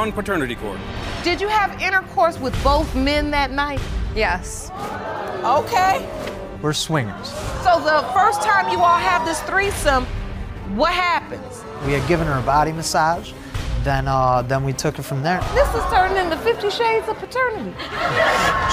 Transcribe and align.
On 0.00 0.10
Paternity 0.12 0.54
Court. 0.54 0.78
Did 1.22 1.42
you 1.42 1.48
have 1.48 1.80
intercourse 1.82 2.38
with 2.40 2.54
both 2.64 2.94
men 2.94 3.30
that 3.32 3.50
night? 3.50 3.80
Yes. 4.16 4.70
Okay. 5.44 6.08
We're 6.62 6.72
swingers. 6.72 7.28
So 7.62 7.78
the 7.80 8.08
first 8.14 8.40
time 8.40 8.70
you 8.72 8.78
all 8.78 8.96
have 8.98 9.26
this 9.26 9.40
threesome, 9.42 10.06
what 10.74 10.92
happens? 10.94 11.62
We 11.86 11.92
had 11.92 12.06
given 12.08 12.26
her 12.26 12.38
a 12.38 12.42
body 12.42 12.72
massage, 12.72 13.32
then 13.84 14.08
uh, 14.08 14.40
then 14.42 14.64
we 14.64 14.72
took 14.72 14.98
it 14.98 15.02
from 15.02 15.22
there. 15.22 15.40
This 15.54 15.68
is 15.74 15.84
turning 15.92 16.16
into 16.16 16.36
Fifty 16.38 16.70
Shades 16.70 17.06
of 17.08 17.18
Paternity. 17.18 17.70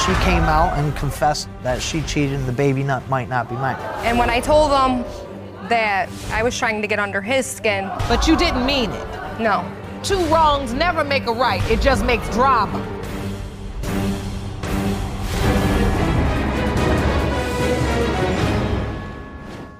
She 0.06 0.14
came 0.24 0.44
out 0.44 0.78
and 0.78 0.96
confessed 0.96 1.50
that 1.64 1.82
she 1.82 2.02
cheated 2.04 2.34
and 2.40 2.46
the 2.46 2.52
baby 2.54 2.84
nut 2.84 3.08
might 3.10 3.28
not 3.28 3.50
be 3.50 3.56
mine. 3.56 3.76
And 4.06 4.18
when 4.18 4.30
I 4.30 4.40
told 4.40 4.72
him 4.72 5.04
that 5.68 6.08
I 6.32 6.42
was 6.44 6.58
trying 6.58 6.82
to 6.82 6.88
get 6.88 7.00
under 7.00 7.22
his 7.22 7.46
skin, 7.46 7.90
But 8.08 8.28
you 8.28 8.38
didn't 8.38 8.66
mean 8.66 8.92
it. 8.92 9.08
no. 9.42 9.66
Two 10.08 10.24
wrongs 10.28 10.72
never 10.72 11.04
make 11.04 11.28
a 11.28 11.34
right, 11.34 11.62
it 11.70 11.82
just 11.82 12.06
makes 12.06 12.30
drama. 12.30 12.80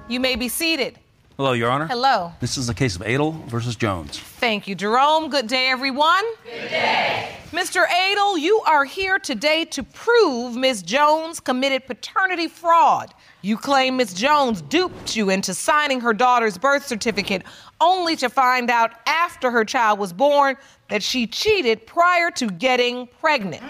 You 0.06 0.20
may 0.20 0.36
be 0.36 0.50
seated. 0.50 0.98
Hello, 1.38 1.52
Your 1.52 1.70
Honor. 1.70 1.86
Hello. 1.86 2.32
This 2.40 2.58
is 2.58 2.66
the 2.66 2.74
case 2.74 2.94
of 2.94 3.00
Adel 3.00 3.32
versus 3.46 3.74
Jones. 3.74 4.18
Thank 4.18 4.68
you, 4.68 4.74
Jerome. 4.74 5.30
Good 5.30 5.46
day, 5.46 5.70
everyone. 5.70 6.24
Good 6.44 6.68
day. 6.68 7.30
Mr. 7.52 7.86
Adel, 7.88 8.36
you 8.36 8.60
are 8.66 8.84
here 8.84 9.18
today 9.18 9.64
to 9.64 9.82
prove 9.82 10.54
Ms. 10.54 10.82
Jones 10.82 11.40
committed 11.40 11.86
paternity 11.86 12.48
fraud. 12.48 13.14
You 13.40 13.56
claim 13.56 13.96
Ms. 13.96 14.12
Jones 14.12 14.60
duped 14.60 15.16
you 15.16 15.30
into 15.30 15.54
signing 15.54 16.02
her 16.02 16.12
daughter's 16.12 16.58
birth 16.58 16.86
certificate 16.86 17.44
only 17.80 18.16
to 18.16 18.28
find 18.28 18.70
out 18.70 18.92
after 19.06 19.50
her 19.50 19.64
child 19.64 19.98
was 19.98 20.12
born 20.12 20.56
that 20.88 21.02
she 21.02 21.26
cheated 21.26 21.86
prior 21.86 22.30
to 22.32 22.46
getting 22.46 23.06
pregnant. 23.20 23.62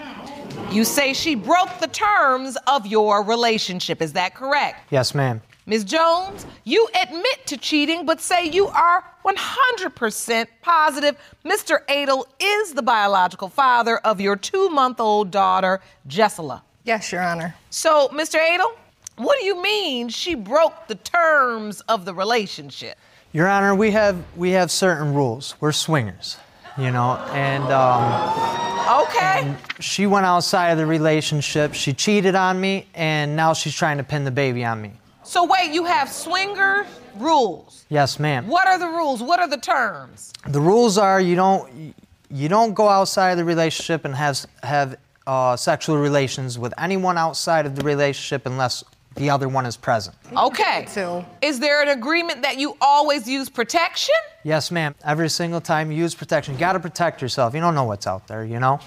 You 0.71 0.83
say 0.83 1.13
she 1.13 1.35
broke 1.35 1.79
the 1.79 1.87
terms 1.87 2.57
of 2.67 2.85
your 2.85 3.23
relationship. 3.23 4.01
Is 4.01 4.13
that 4.13 4.35
correct? 4.35 4.87
Yes, 4.91 5.15
ma'am. 5.15 5.41
Ms. 5.65 5.83
Jones, 5.83 6.47
you 6.63 6.87
admit 6.99 7.45
to 7.45 7.55
cheating, 7.55 8.03
but 8.05 8.19
say 8.19 8.45
you 8.45 8.67
are 8.67 9.03
100% 9.23 10.47
positive 10.63 11.15
Mr. 11.45 11.79
Adel 11.87 12.25
is 12.39 12.73
the 12.73 12.81
biological 12.81 13.49
father 13.49 13.97
of 13.97 14.19
your 14.19 14.35
two 14.35 14.69
month 14.69 14.99
old 14.99 15.29
daughter, 15.29 15.79
Jessela. 16.07 16.63
Yes, 16.85 17.11
Your 17.11 17.21
Honor. 17.21 17.53
So, 17.69 18.07
Mr. 18.09 18.35
Adel, 18.35 18.73
what 19.17 19.37
do 19.39 19.45
you 19.45 19.61
mean 19.61 20.09
she 20.09 20.33
broke 20.33 20.87
the 20.87 20.95
terms 20.95 21.81
of 21.81 22.05
the 22.05 22.15
relationship? 22.15 22.97
Your 23.31 23.47
Honor, 23.47 23.75
we 23.75 23.91
have 23.91 24.17
we 24.35 24.51
have 24.51 24.71
certain 24.71 25.13
rules. 25.13 25.55
We're 25.59 25.71
swingers, 25.71 26.37
you 26.77 26.89
know, 26.91 27.17
and 27.31 27.63
um, 27.71 29.03
Okay. 29.03 29.55
she 29.79 30.07
went 30.07 30.25
outside 30.25 30.69
of 30.71 30.77
the 30.79 30.85
relationship. 30.87 31.75
She 31.75 31.93
cheated 31.93 32.33
on 32.33 32.59
me, 32.59 32.87
and 32.95 33.35
now 33.35 33.53
she's 33.53 33.75
trying 33.75 33.97
to 33.97 34.03
pin 34.03 34.23
the 34.23 34.31
baby 34.31 34.65
on 34.65 34.81
me. 34.81 34.93
So, 35.23 35.43
wait, 35.45 35.71
you 35.71 35.85
have 35.85 36.09
swinger 36.11 36.87
rules. 37.17 37.85
Yes, 37.89 38.19
ma'am. 38.19 38.47
What 38.47 38.67
are 38.67 38.79
the 38.79 38.87
rules? 38.87 39.21
What 39.21 39.39
are 39.39 39.47
the 39.47 39.57
terms? 39.57 40.33
The 40.47 40.59
rules 40.59 40.97
are 40.97 41.21
you 41.21 41.35
don't 41.35 41.93
you 42.31 42.49
don't 42.49 42.73
go 42.73 42.89
outside 42.89 43.31
of 43.31 43.37
the 43.37 43.45
relationship 43.45 44.05
and 44.05 44.15
have 44.15 44.43
have 44.63 44.97
uh, 45.27 45.55
sexual 45.55 45.97
relations 45.99 46.57
with 46.57 46.73
anyone 46.79 47.15
outside 47.19 47.67
of 47.67 47.75
the 47.75 47.83
relationship 47.83 48.47
unless 48.47 48.83
the 49.19 49.29
other 49.29 49.47
one 49.47 49.65
is 49.65 49.77
present. 49.77 50.15
Okay. 50.35 50.87
Two. 50.91 51.23
Is 51.41 51.59
there 51.59 51.83
an 51.83 51.89
agreement 51.89 52.41
that 52.41 52.57
you 52.57 52.75
always 52.81 53.27
use 53.27 53.49
protection? 53.49 54.15
Yes, 54.43 54.71
ma'am. 54.71 54.95
Every 55.03 55.29
single 55.29 55.61
time 55.61 55.91
you 55.91 55.97
use 55.97 56.15
protection, 56.15 56.53
you 56.55 56.59
got 56.59 56.73
to 56.73 56.79
protect 56.79 57.21
yourself. 57.21 57.53
You 57.53 57.59
don't 57.59 57.75
know 57.75 57.83
what's 57.83 58.07
out 58.07 58.27
there, 58.27 58.43
you 58.45 58.59
know. 58.59 58.79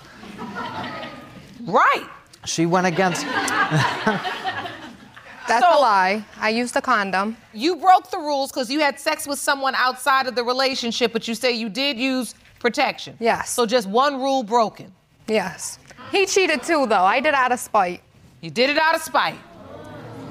Right. 1.65 2.07
She 2.47 2.67
went 2.67 2.87
against. 2.87 3.25
That's 5.49 5.65
So- 5.65 5.79
a 5.79 5.81
lie. 5.81 6.25
I 6.41 6.49
used 6.49 6.75
a 6.77 6.81
condom. 6.81 7.37
You 7.53 7.77
broke 7.77 8.11
the 8.11 8.19
rules 8.19 8.51
because 8.51 8.71
you 8.71 8.81
had 8.81 8.99
sex 8.99 9.27
with 9.27 9.39
someone 9.39 9.75
outside 9.77 10.27
of 10.27 10.35
the 10.35 10.43
relationship, 10.45 11.13
but 11.13 11.29
you 11.29 11.35
say 11.35 11.53
you 11.53 11.69
did 11.69 11.99
use 11.99 12.35
protection. 12.59 13.17
Yes. 13.21 13.51
So 13.51 13.67
just 13.67 13.87
one 13.89 14.17
rule 14.17 14.43
broken. 14.43 14.93
Yes. 15.29 15.79
He 16.11 16.27
cheated 16.27 16.63
too, 16.63 16.87
though. 16.87 17.05
I 17.05 17.21
did 17.21 17.35
out 17.35 17.53
of 17.53 17.61
spite. 17.61 18.03
You 18.41 18.51
did 18.51 18.71
it 18.71 18.79
out 18.79 18.95
of 18.95 19.03
spite. 19.03 19.37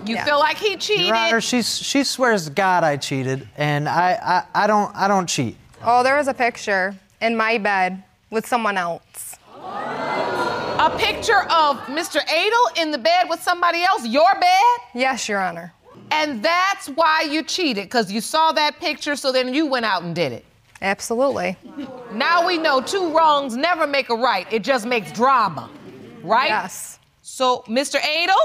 You 0.06 0.16
Yeah. 0.16 0.26
feel 0.26 0.40
like 0.40 0.58
he 0.58 0.76
cheated. 0.78 1.08
Your 1.08 1.16
Honor, 1.16 1.42
she's, 1.42 1.78
she 1.78 2.04
swears 2.04 2.46
to 2.46 2.52
God 2.52 2.84
I 2.84 2.98
cheated, 2.98 3.48
and 3.58 3.88
I, 3.88 4.44
I, 4.54 4.64
I 4.64 4.68
don't 4.68 4.96
I 4.96 5.08
don't 5.08 5.28
cheat. 5.28 5.56
Oh, 5.84 6.04
there 6.04 6.18
was 6.18 6.28
a 6.28 6.34
picture 6.34 6.96
in 7.22 7.36
my 7.38 7.58
bed 7.58 8.04
with 8.30 8.48
someone 8.48 8.78
else. 8.78 9.36
A 9.56 10.90
picture 10.98 11.42
of 11.44 11.78
Mr. 11.88 12.18
Adel 12.24 12.84
in 12.84 12.92
the 12.92 12.98
bed 12.98 13.28
with 13.30 13.42
somebody 13.42 13.84
else, 13.84 14.06
your 14.08 14.34
bed, 14.40 14.80
Yes, 14.96 15.30
Your 15.30 15.40
Honor. 15.40 15.74
and 16.10 16.44
that's 16.44 16.88
why 16.90 17.22
you 17.22 17.44
cheated 17.44 17.84
because 17.86 18.12
you 18.12 18.20
saw 18.22 18.52
that 18.54 18.80
picture, 18.80 19.16
so 19.16 19.32
then 19.32 19.54
you 19.54 19.68
went 19.68 19.86
out 19.86 20.02
and 20.02 20.16
did 20.16 20.32
it. 20.32 20.44
Absolutely. 20.82 21.56
Now 22.14 22.48
we 22.48 22.58
know 22.58 22.82
two 22.82 23.16
wrongs 23.16 23.56
never 23.56 23.86
make 23.86 24.10
a 24.10 24.16
right. 24.16 24.52
It 24.52 24.64
just 24.64 24.88
makes 24.88 25.12
drama, 25.12 25.70
right? 26.24 26.50
Yes. 26.50 26.98
So, 27.22 27.64
Mr. 27.68 27.98
Adel, 28.04 28.36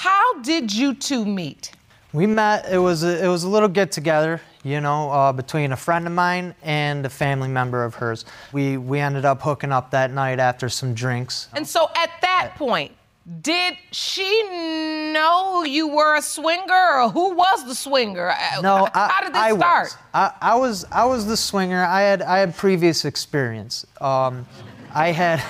how 0.00 0.40
did 0.40 0.72
you 0.72 0.94
two 0.94 1.26
meet? 1.26 1.72
We 2.14 2.26
met. 2.26 2.64
It 2.72 2.78
was 2.78 3.04
a, 3.04 3.22
it 3.22 3.28
was 3.28 3.44
a 3.44 3.48
little 3.50 3.68
get 3.68 3.92
together, 3.92 4.40
you 4.64 4.80
know, 4.80 5.10
uh, 5.10 5.32
between 5.32 5.72
a 5.72 5.76
friend 5.76 6.06
of 6.06 6.12
mine 6.14 6.54
and 6.62 7.04
a 7.04 7.10
family 7.10 7.48
member 7.48 7.84
of 7.84 7.94
hers. 7.96 8.24
We 8.50 8.78
we 8.78 8.98
ended 8.98 9.26
up 9.26 9.42
hooking 9.42 9.72
up 9.72 9.90
that 9.90 10.10
night 10.10 10.38
after 10.38 10.70
some 10.70 10.94
drinks. 10.94 11.48
And 11.52 11.66
so 11.68 11.90
at 11.94 12.10
that 12.22 12.54
point, 12.56 12.92
did 13.42 13.76
she 13.92 14.42
know 15.12 15.64
you 15.64 15.86
were 15.88 16.16
a 16.16 16.22
swinger 16.22 17.02
or 17.02 17.10
who 17.10 17.34
was 17.34 17.66
the 17.66 17.74
swinger? 17.74 18.30
Uh, 18.30 18.60
No, 18.62 18.88
How 18.94 19.10
I, 19.18 19.20
did 19.22 19.34
this 19.34 19.42
I 19.42 19.56
start? 19.56 19.84
Was. 19.84 19.96
I, 20.14 20.32
I 20.40 20.54
was 20.56 20.84
I 20.90 21.04
was 21.04 21.26
the 21.26 21.36
swinger. 21.36 21.84
I 21.84 22.00
had 22.00 22.22
I 22.22 22.38
had 22.38 22.56
previous 22.56 23.04
experience. 23.04 23.86
Um, 24.00 24.46
I 24.94 25.12
had 25.12 25.42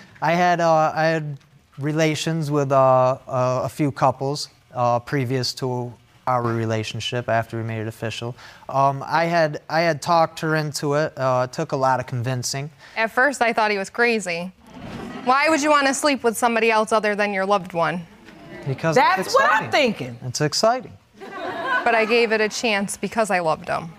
I 0.22 0.32
had 0.32 0.60
uh, 0.60 0.92
I 0.94 1.06
had 1.06 1.38
relations 1.78 2.50
with 2.50 2.72
uh, 2.72 3.18
uh, 3.28 3.60
a 3.64 3.68
few 3.68 3.90
couples 3.90 4.48
uh, 4.74 4.98
previous 5.00 5.54
to 5.54 5.92
our 6.26 6.42
relationship 6.42 7.28
after 7.28 7.56
we 7.56 7.62
made 7.62 7.80
it 7.80 7.86
official. 7.86 8.34
Um, 8.68 9.04
I 9.06 9.24
had 9.24 9.62
I 9.68 9.80
had 9.82 10.02
talked 10.02 10.40
her 10.40 10.56
into 10.56 10.94
it. 10.94 11.16
Uh, 11.16 11.46
it 11.48 11.52
took 11.52 11.72
a 11.72 11.76
lot 11.76 12.00
of 12.00 12.06
convincing. 12.06 12.70
At 12.96 13.12
first, 13.12 13.42
I 13.42 13.52
thought 13.52 13.70
he 13.70 13.78
was 13.78 13.90
crazy. 13.90 14.50
Why 15.24 15.48
would 15.48 15.62
you 15.62 15.70
want 15.70 15.86
to 15.86 15.94
sleep 15.94 16.22
with 16.24 16.36
somebody 16.36 16.70
else 16.70 16.92
other 16.92 17.14
than 17.14 17.32
your 17.32 17.46
loved 17.46 17.72
one? 17.72 18.06
Because 18.66 18.96
That's 18.96 19.26
it's 19.26 19.34
what 19.34 19.50
I'm 19.50 19.70
thinking. 19.70 20.18
It's 20.24 20.40
exciting. 20.40 20.96
But 21.84 21.94
I 21.94 22.04
gave 22.04 22.32
it 22.32 22.40
a 22.40 22.48
chance 22.48 22.96
because 22.96 23.30
I 23.30 23.38
loved 23.38 23.68
him. 23.68 23.90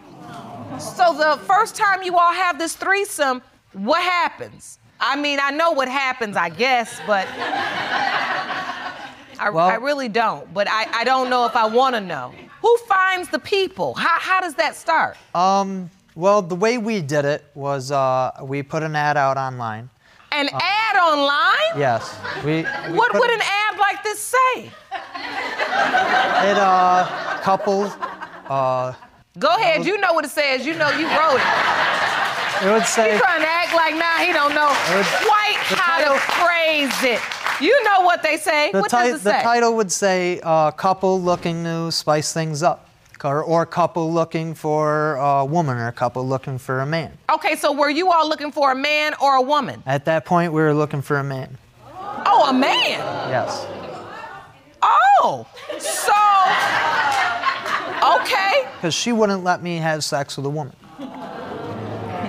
So 0.80 1.14
the 1.14 1.40
first 1.46 1.76
time 1.76 2.04
you 2.04 2.18
all 2.18 2.34
have 2.34 2.60
this 2.60 2.76
threesome, 2.76 3.42
what 3.74 4.02
happens? 4.02 4.80
I 5.00 5.16
mean, 5.16 5.40
I 5.42 5.52
know 5.52 5.72
what 5.72 5.88
happens, 5.88 6.36
I 6.38 6.50
guess, 6.50 7.00
but 7.06 7.28
I, 9.40 9.50
Well- 9.52 9.68
I 9.68 9.76
really 9.76 10.10
don't. 10.10 10.52
But 10.54 10.68
I, 10.70 10.88
I 10.94 11.04
don't 11.04 11.30
know 11.30 11.46
if 11.46 11.56
I 11.56 11.66
want 11.68 11.96
to 11.96 12.02
know. 12.02 12.34
Who 12.62 12.78
finds 12.88 13.30
the 13.30 13.40
people? 13.40 13.94
How, 13.94 14.20
how 14.20 14.42
does 14.42 14.56
that 14.56 14.76
start? 14.76 15.16
Um, 15.36 15.90
well, 16.16 16.42
the 16.42 16.56
way 16.56 16.78
we 16.80 17.02
did 17.02 17.24
it 17.26 17.46
was 17.54 17.92
uh, 17.92 18.32
we 18.44 18.64
put 18.64 18.82
an 18.84 18.96
ad 18.96 19.16
out 19.18 19.38
online. 19.38 19.90
An 20.32 20.50
ad 20.52 20.96
online? 20.98 21.80
Yes. 21.80 22.18
We, 22.44 22.58
we 22.58 22.98
What 22.98 23.14
would 23.14 23.30
an 23.32 23.42
ad 23.42 23.78
like 23.80 24.04
this 24.04 24.20
say? 24.20 24.72
it 26.50 26.58
uh 26.58 27.40
couple 27.44 27.92
uh 28.50 28.94
Go 29.40 29.50
ahead, 29.56 29.86
you 29.86 29.98
know 30.00 30.14
what 30.14 30.26
it 30.26 30.32
says. 30.32 30.66
You 30.66 30.74
know 30.74 30.90
you 30.90 31.08
wrote 31.08 31.38
it. 31.40 32.66
it 32.68 32.72
would 32.74 32.86
say 32.86 33.12
He's 33.14 33.22
trying 33.22 33.42
to 33.42 33.48
act 33.68 33.76
like 33.76 33.96
now 33.96 34.18
he 34.18 34.34
don't 34.34 34.54
know 34.54 34.68
quite 35.26 35.58
the 35.70 35.76
how 35.76 36.14
to 36.14 36.20
phrase 36.20 37.04
it. 37.04 37.22
You 37.62 37.84
know 37.84 38.02
what 38.02 38.22
they 38.24 38.38
say. 38.38 38.72
The, 38.72 38.82
what 38.82 38.90
ti- 38.92 38.98
does 38.98 39.22
it 39.22 39.24
the 39.24 39.32
say? 39.32 39.44
title 39.44 39.76
would 39.76 39.92
say 39.92 40.40
uh, 40.44 40.72
couple 40.72 41.22
looking 41.22 41.64
to 41.64 41.92
spice 41.92 42.34
things 42.34 42.62
up, 42.64 42.88
or, 43.24 43.44
or 43.44 43.66
couple 43.66 44.12
looking 44.14 44.54
for 44.54 45.16
a 45.16 45.46
woman, 45.46 45.78
or 45.78 45.88
a 45.88 45.92
couple 45.92 46.28
looking 46.28 46.58
for 46.58 46.82
a 46.82 46.86
man. 46.86 47.18
Okay, 47.32 47.56
so 47.56 47.74
were 47.74 47.90
you 47.90 48.12
all 48.12 48.28
looking 48.30 48.52
for 48.52 48.72
a 48.72 48.76
man 48.76 49.14
or 49.22 49.36
a 49.36 49.42
woman? 49.42 49.82
At 49.86 50.06
that 50.06 50.26
point, 50.26 50.54
we 50.54 50.62
were 50.62 50.74
looking 50.74 51.02
for 51.02 51.18
a 51.18 51.24
man. 51.24 51.58
Oh, 52.26 52.48
a 52.50 52.54
man. 52.54 53.00
Yes. 53.30 53.66
Oh, 54.82 55.48
so 55.80 56.14
okay. 58.22 58.70
because 58.76 58.94
she 58.94 59.12
wouldn't 59.12 59.44
let 59.44 59.64
me 59.64 59.78
have 59.78 60.04
sex 60.04 60.38
with 60.38 60.46
a 60.46 60.50
woman. 60.50 60.76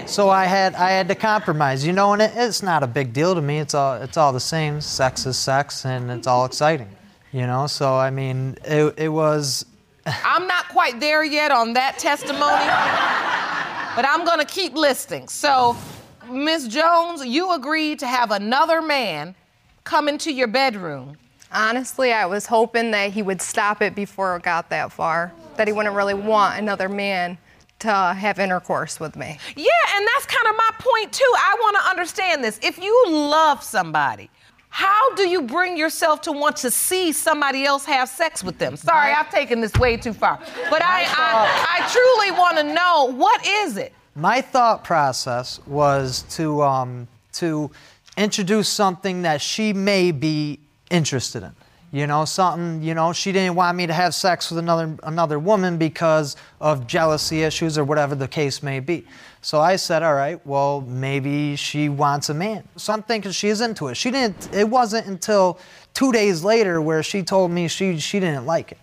So 0.09 0.31
I 0.31 0.47
had 0.47 0.75
I 0.75 0.91
had 0.91 1.07
to 1.09 1.15
compromise, 1.15 1.87
you 1.87 1.93
know, 1.93 2.15
and 2.15 2.23
it, 2.23 2.33
it's 2.35 2.63
not 2.63 2.83
a 2.83 2.87
big 2.87 3.13
deal 3.13 3.35
to 3.35 3.43
me. 3.43 3.59
It's 3.59 3.75
all 3.75 3.95
it's 4.03 4.17
all 4.17 4.33
the 4.33 4.41
same. 4.41 4.81
Sex 4.81 5.27
is 5.27 5.37
sex, 5.37 5.85
and 5.85 6.11
it's 6.11 6.27
all 6.27 6.47
exciting, 6.47 6.89
you 7.31 7.47
know. 7.47 7.67
So 7.67 7.95
I 7.95 8.09
mean, 8.09 8.57
it, 8.65 8.95
it 8.97 9.09
was 9.11 9.67
I'm 10.07 10.47
not 10.47 10.67
quite 10.69 10.99
there 10.99 11.23
yet 11.23 11.51
on 11.51 11.75
that 11.75 11.99
testimony, 11.99 12.41
but 12.41 14.09
I'm 14.09 14.25
gonna 14.25 14.47
keep 14.47 14.73
listing. 14.73 15.29
So, 15.29 15.77
Miss 16.31 16.67
Jones, 16.69 17.25
you 17.27 17.53
agreed 17.53 17.99
to 17.99 18.07
have 18.07 18.31
another 18.31 18.81
man 18.81 19.35
come 19.85 20.09
into 20.09 20.33
your 20.33 20.49
bedroom. 20.49 21.19
Honestly, 21.53 22.15
I 22.15 22.25
was 22.25 22.47
hoping 22.47 22.93
that 22.93 23.13
he 23.13 23.21
would 23.23 23.43
stop 23.43 23.83
it 23.83 23.95
before 23.95 24.37
it 24.37 24.43
got 24.43 24.71
that 24.71 24.91
far. 24.91 25.35
That 25.57 25.67
he 25.67 25.75
wouldn't 25.75 25.95
really 25.95 26.15
want 26.15 26.59
another 26.59 26.89
man 26.89 27.37
to 27.81 27.93
have 27.93 28.39
intercourse 28.39 28.99
with 28.99 29.17
me. 29.17 29.39
Yeah, 29.57 29.69
and 29.99 30.09
that's 30.15 30.27
kind 30.27 30.49
of 30.49 30.57
my 30.57 30.71
point 30.79 31.13
too. 31.13 31.33
I 31.37 31.57
want 31.61 31.77
to 31.77 31.91
understand 31.91 32.43
this. 32.43 32.59
If 32.63 32.79
you 32.79 33.05
love 33.09 33.63
somebody, 33.63 34.31
how 34.71 35.15
do 35.15 35.29
you 35.29 35.43
bring 35.43 35.77
yourself 35.77 36.23
to 36.23 36.33
want 36.33 36.57
to 36.59 36.71
see 36.71 37.13
somebody 37.13 37.65
else 37.65 37.85
have 37.85 38.09
sex 38.09 38.43
with 38.43 38.59
them? 38.59 38.77
Sorry, 38.77 39.13
I've 39.13 39.31
taken 39.31 39.61
this 39.61 39.75
way 39.75 39.97
too 39.97 40.13
far. 40.13 40.39
But 40.71 40.83
I, 40.83 41.03
I, 41.03 41.81
I 41.81 41.89
truly 41.91 42.31
want 42.31 42.59
to 42.59 42.65
know 42.65 43.13
what 43.17 43.47
is 43.47 43.77
it? 43.77 43.93
my 44.19 44.41
thought 44.41 44.83
process 44.83 45.61
was 45.67 46.23
to 46.31 46.63
um, 46.63 47.07
to 47.33 47.71
introduce 48.17 48.69
something 48.69 49.23
that 49.23 49.41
she 49.41 49.73
may 49.73 50.11
be 50.11 50.59
interested 50.91 51.43
in. 51.45 51.53
You 51.91 52.07
know, 52.07 52.25
something. 52.25 52.83
You 52.83 52.95
know, 52.95 53.13
she 53.13 53.33
didn't 53.33 53.55
want 53.55 53.77
me 53.77 53.87
to 53.87 53.95
have 53.95 54.15
sex 54.15 54.51
with 54.51 54.59
another 54.59 54.97
another 55.05 55.39
woman 55.39 55.79
because 55.79 56.37
of 56.61 56.87
jealousy 56.87 57.43
issues 57.43 57.79
or 57.79 57.85
whatever 57.85 58.15
the 58.15 58.29
case 58.29 58.63
may 58.63 58.81
be. 58.81 59.07
So 59.41 59.61
I 59.61 59.77
said, 59.77 60.03
all 60.03 60.15
right, 60.15 60.45
well, 60.47 60.81
maybe 60.83 61.55
she 61.57 61.89
wants 61.89 62.29
a 62.29 62.35
man. 62.35 62.65
So 62.77 62.93
I'm 62.93 63.03
thinking 63.03 63.31
she's 63.33 63.61
into 63.61 63.89
it. 63.89 63.97
She 63.97 64.11
didn't. 64.11 64.53
It 64.53 64.69
wasn't 64.69 65.07
until 65.07 65.59
two 65.95 66.13
days 66.13 66.43
later 66.45 66.81
where 66.83 67.03
she 67.03 67.23
told 67.23 67.51
me 67.51 67.69
she 67.69 67.99
she 67.99 68.19
didn't 68.21 68.47
like 68.47 68.73
it. 68.73 68.79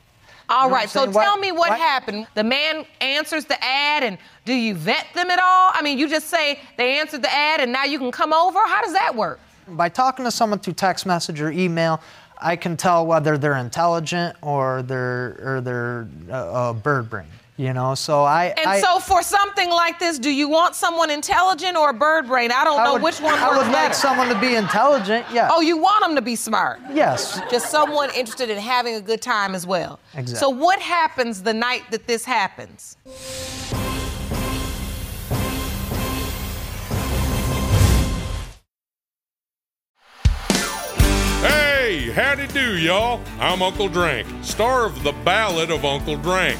All 0.48 0.64
You 0.66 0.70
know 0.70 0.76
right, 0.76 0.90
so 0.90 1.06
tell 1.06 1.14
What- 1.14 1.40
me 1.40 1.52
what, 1.52 1.70
what- 1.70 1.80
happened. 1.80 2.28
The 2.36 2.44
man 2.44 2.86
answers 3.02 3.46
the 3.46 3.62
ad, 3.64 4.04
and 4.04 4.18
do 4.46 4.54
you 4.54 4.76
vet 4.76 5.08
them 5.16 5.30
at 5.32 5.40
all? 5.40 5.72
I 5.74 5.82
mean, 5.82 5.98
you 5.98 6.08
just 6.08 6.30
say 6.30 6.60
they 6.78 7.00
answered 7.00 7.24
the 7.24 7.34
ad, 7.34 7.62
and 7.62 7.72
now 7.72 7.84
you 7.84 7.98
can 8.00 8.12
come 8.12 8.32
over? 8.32 8.60
How 8.60 8.82
does 8.84 8.94
that 8.94 9.16
work? 9.16 9.40
By 9.68 9.90
talking 9.90 10.24
to 10.26 10.32
someone 10.32 10.60
through 10.60 10.74
text 10.74 11.06
message 11.08 11.42
or 11.42 11.50
email, 11.52 12.00
I 12.38 12.56
can 12.56 12.78
tell 12.78 13.06
whether 13.08 13.38
they're 13.40 13.56
intelligent 13.58 14.38
or 14.44 14.84
they're 14.84 15.40
or 15.44 15.62
they're 15.62 16.08
uh, 16.32 16.70
a 16.70 16.74
bird 16.74 17.10
brain. 17.10 17.26
You 17.58 17.72
know, 17.72 17.96
so 17.96 18.24
I. 18.24 18.48
And 18.58 18.68
I, 18.68 18.82
so, 18.82 19.00
for 19.00 19.22
something 19.24 19.70
like 19.70 19.98
this, 19.98 20.20
do 20.20 20.30
you 20.30 20.50
want 20.50 20.76
someone 20.76 21.10
intelligent 21.10 21.78
or 21.78 21.90
a 21.92 21.94
bird 21.94 22.28
brain? 22.28 22.52
I 22.52 22.66
don't 22.66 22.82
I 22.82 22.84
know 22.84 22.94
would, 22.94 23.02
which 23.04 23.22
one 23.22 23.34
I 23.34 23.48
works 23.48 23.60
would 23.60 23.72
better. 23.72 23.88
like 23.88 23.94
someone 23.94 24.28
to 24.28 24.40
be 24.42 24.56
intelligent. 24.56 25.26
Yeah. 25.32 25.48
oh, 25.50 25.62
you 25.62 25.78
want 25.78 26.04
them 26.04 26.16
to 26.16 26.22
be 26.22 26.36
smart. 26.36 26.82
Yes. 26.94 27.40
Just 27.50 27.72
someone 27.72 28.10
interested 28.14 28.50
in 28.50 28.58
having 28.58 28.96
a 28.96 29.02
good 29.02 29.22
time 29.22 29.56
as 29.56 29.66
well. 29.66 30.00
Exactly. 30.16 30.36
So, 30.36 30.50
what 30.50 30.80
happens 30.82 31.44
the 31.44 31.54
night 31.54 31.84
that 31.92 32.08
this 32.08 32.26
happens? 32.26 32.98
Hey, 41.42 42.10
howdy 42.12 42.48
do, 42.48 42.78
y'all. 42.78 43.22
I'm 43.40 43.62
Uncle 43.62 43.88
Drank, 43.88 44.28
star 44.44 44.86
of 44.86 45.04
The 45.04 45.12
Ballad 45.24 45.70
of 45.70 45.86
Uncle 45.86 46.18
Drank. 46.18 46.60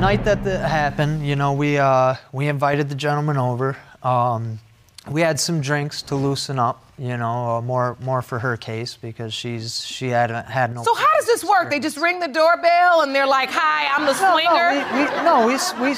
Night 0.00 0.24
that 0.24 0.42
that 0.44 0.66
happened, 0.66 1.26
you 1.26 1.36
know, 1.36 1.52
we 1.52 1.76
uh, 1.76 2.14
we 2.32 2.48
invited 2.48 2.88
the 2.88 2.94
gentleman 2.94 3.36
over. 3.36 3.76
Um, 4.02 4.58
we 5.10 5.20
had 5.20 5.38
some 5.38 5.60
drinks 5.60 6.00
to 6.02 6.14
loosen 6.14 6.58
up, 6.58 6.82
you 6.98 7.18
know, 7.18 7.56
uh, 7.56 7.60
more 7.60 7.98
more 8.00 8.22
for 8.22 8.38
her 8.38 8.56
case 8.56 8.96
because 8.96 9.34
she's 9.34 9.84
she 9.84 10.08
hadn't 10.08 10.46
had 10.46 10.74
no. 10.74 10.82
So, 10.82 10.94
how 10.94 11.06
does 11.16 11.26
this 11.26 11.44
work? 11.44 11.68
They 11.68 11.80
just 11.80 11.98
ring 11.98 12.18
the 12.18 12.28
doorbell 12.28 13.02
and 13.02 13.14
they're 13.14 13.26
like, 13.26 13.50
Hi, 13.52 13.94
I'm 13.94 14.06
the 14.06 14.14
swinger. 14.14 15.22
No, 15.22 15.46
we, 15.46 15.54
we, 15.54 15.76
no, 15.76 15.96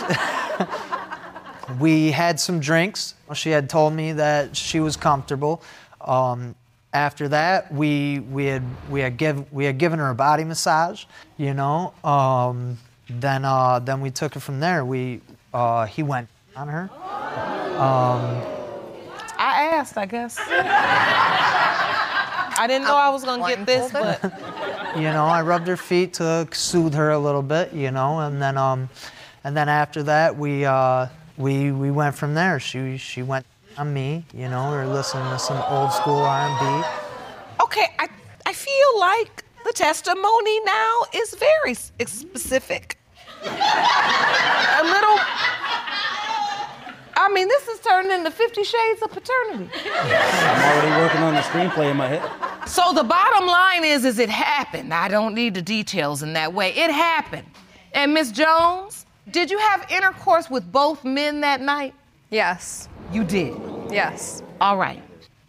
we, 1.79 1.79
we, 1.79 2.07
we 2.07 2.11
had 2.11 2.41
some 2.41 2.59
drinks. 2.59 3.15
She 3.35 3.51
had 3.51 3.71
told 3.71 3.93
me 3.95 4.13
that 4.15 4.57
she 4.57 4.81
was 4.81 4.97
comfortable. 4.97 5.63
Um, 6.01 6.57
after 6.93 7.29
that, 7.29 7.73
we 7.73 8.19
we 8.19 8.47
had 8.47 8.65
we 8.91 9.01
had 9.01 9.17
give 9.17 9.53
we 9.53 9.65
had 9.65 9.79
given 9.79 10.01
her 10.01 10.11
a 10.11 10.15
body 10.15 10.43
massage. 10.43 11.05
You 11.37 11.55
know. 11.55 11.95
Um, 12.03 12.79
then 13.21 13.45
uh, 13.45 13.79
then 13.79 14.01
we 14.01 14.11
took 14.11 14.37
it 14.37 14.41
from 14.41 14.61
there. 14.61 14.85
We 14.85 15.21
uh, 15.53 15.87
he 15.87 16.03
went 16.03 16.29
on 16.57 16.69
her. 16.69 16.91
I 19.39 19.71
asked, 19.73 19.99
I 19.99 20.07
guess. 20.07 20.39
I 22.55 22.67
didn't 22.69 22.87
know 22.87 22.97
I 22.97 23.09
was 23.09 23.25
gonna 23.25 23.47
get 23.49 23.67
this, 23.67 23.91
but 23.91 24.23
you 24.97 25.03
know, 25.03 25.25
I 25.27 25.43
rubbed 25.43 25.67
her 25.67 25.77
feet 25.77 26.15
to 26.15 26.47
soothe 26.53 26.95
her 26.95 27.11
a 27.11 27.19
little 27.19 27.43
bit, 27.43 27.73
you 27.73 27.91
know, 27.91 28.21
and 28.21 28.41
then 28.41 28.57
um, 28.57 28.89
and 29.43 29.57
then 29.57 29.69
after 29.69 30.03
that 30.05 30.37
we 30.37 30.65
uh, 30.65 31.09
we 31.37 31.73
we 31.73 31.91
went 31.91 32.15
from 32.15 32.35
there. 32.35 32.61
She 32.61 32.97
she 32.99 33.23
went 33.23 33.47
on 33.79 33.93
me, 33.93 34.25
you 34.35 34.49
know, 34.49 34.71
we 34.71 34.77
were 34.77 34.87
listening 34.87 35.29
to 35.31 35.39
some 35.39 35.63
old 35.69 35.93
school 35.93 36.21
R&B. 36.21 36.87
okay, 37.63 37.87
I, 37.99 38.09
I 38.47 38.53
feel 38.53 39.01
like 39.01 39.45
the 39.65 39.73
testimony 39.73 40.61
now 40.65 41.01
is 41.15 41.35
very 41.35 41.75
specific. 41.75 42.99
A 43.47 44.83
little. 44.85 45.19
I 47.15 47.31
mean, 47.33 47.47
this 47.49 47.69
is 47.69 47.81
turning 47.81 48.11
into 48.11 48.31
Fifty 48.31 48.65
Shades 48.65 49.03
of 49.03 49.11
Paternity. 49.11 49.71
I'm 49.75 50.79
already 50.79 51.03
working 51.03 51.23
on 51.23 51.35
the 51.35 51.41
screenplay 51.41 51.91
in 51.91 51.97
my 51.97 52.09
head. 52.09 52.69
So 52.69 52.93
the 52.93 53.05
bottom 53.05 53.47
line 53.47 53.85
is, 53.85 54.05
is 54.05 54.19
it 54.19 54.31
happened. 54.31 54.93
I 54.93 55.09
don't 55.09 55.35
need 55.35 55.55
the 55.55 55.63
details 55.63 56.23
in 56.23 56.33
that 56.35 56.53
way. 56.53 56.71
It 56.71 56.91
happened. 56.91 57.47
And 57.93 58.15
Miss 58.15 58.33
Jones, 58.33 59.07
did 59.31 59.51
you 59.51 59.59
have 59.59 59.87
intercourse 59.91 60.49
with 60.51 60.71
both 60.73 61.05
men 61.05 61.41
that 61.43 61.61
night? 61.61 61.95
Yes. 62.31 62.89
You 63.13 63.25
did. 63.25 63.55
Yes. 63.91 64.43
All 64.61 64.77
right. 64.77 65.03